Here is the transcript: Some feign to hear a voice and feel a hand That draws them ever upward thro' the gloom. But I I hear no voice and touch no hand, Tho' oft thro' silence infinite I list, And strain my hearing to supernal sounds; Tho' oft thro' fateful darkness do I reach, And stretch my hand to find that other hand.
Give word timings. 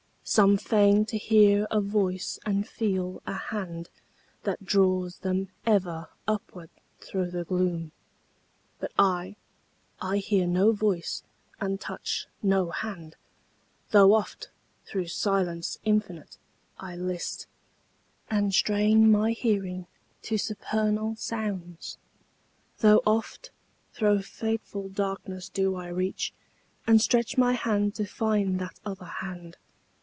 Some 0.23 0.55
feign 0.55 1.03
to 1.07 1.17
hear 1.17 1.67
a 1.69 1.81
voice 1.81 2.39
and 2.45 2.65
feel 2.65 3.21
a 3.25 3.33
hand 3.33 3.89
That 4.43 4.63
draws 4.63 5.17
them 5.17 5.49
ever 5.65 6.07
upward 6.25 6.69
thro' 7.01 7.29
the 7.29 7.43
gloom. 7.43 7.91
But 8.79 8.93
I 8.97 9.35
I 9.99 10.19
hear 10.19 10.47
no 10.47 10.71
voice 10.71 11.23
and 11.59 11.81
touch 11.81 12.27
no 12.41 12.69
hand, 12.71 13.17
Tho' 13.89 14.13
oft 14.13 14.51
thro' 14.85 15.03
silence 15.03 15.79
infinite 15.83 16.37
I 16.79 16.95
list, 16.95 17.47
And 18.29 18.53
strain 18.53 19.11
my 19.11 19.31
hearing 19.33 19.85
to 20.21 20.37
supernal 20.37 21.17
sounds; 21.17 21.97
Tho' 22.77 23.01
oft 23.05 23.51
thro' 23.91 24.21
fateful 24.21 24.87
darkness 24.87 25.49
do 25.49 25.75
I 25.75 25.89
reach, 25.89 26.31
And 26.87 27.01
stretch 27.01 27.37
my 27.37 27.51
hand 27.51 27.95
to 27.95 28.05
find 28.05 28.59
that 28.61 28.79
other 28.85 29.05
hand. 29.19 29.57